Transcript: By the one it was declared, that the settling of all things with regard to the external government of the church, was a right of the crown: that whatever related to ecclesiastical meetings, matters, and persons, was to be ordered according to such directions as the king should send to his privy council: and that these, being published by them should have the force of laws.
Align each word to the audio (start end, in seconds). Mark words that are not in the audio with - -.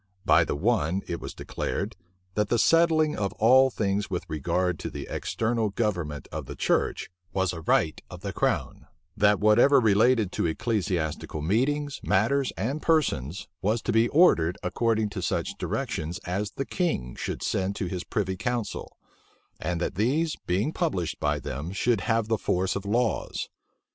By 0.25 0.43
the 0.43 0.55
one 0.55 1.03
it 1.05 1.21
was 1.21 1.35
declared, 1.35 1.95
that 2.33 2.49
the 2.49 2.57
settling 2.57 3.15
of 3.15 3.33
all 3.33 3.69
things 3.69 4.09
with 4.09 4.27
regard 4.27 4.79
to 4.79 4.89
the 4.89 5.05
external 5.07 5.69
government 5.69 6.27
of 6.31 6.47
the 6.47 6.55
church, 6.55 7.11
was 7.33 7.53
a 7.53 7.61
right 7.61 8.01
of 8.09 8.21
the 8.21 8.33
crown: 8.33 8.87
that 9.15 9.39
whatever 9.39 9.79
related 9.79 10.31
to 10.31 10.47
ecclesiastical 10.47 11.43
meetings, 11.43 11.99
matters, 12.01 12.51
and 12.57 12.81
persons, 12.81 13.47
was 13.61 13.79
to 13.83 13.91
be 13.91 14.07
ordered 14.09 14.57
according 14.63 15.09
to 15.09 15.21
such 15.21 15.53
directions 15.59 16.17
as 16.25 16.49
the 16.53 16.65
king 16.65 17.13
should 17.15 17.43
send 17.43 17.75
to 17.75 17.85
his 17.85 18.03
privy 18.03 18.35
council: 18.35 18.97
and 19.59 19.79
that 19.79 19.93
these, 19.93 20.35
being 20.47 20.73
published 20.73 21.19
by 21.19 21.37
them 21.39 21.71
should 21.71 22.01
have 22.01 22.27
the 22.27 22.39
force 22.39 22.75
of 22.75 22.85
laws. 22.87 23.49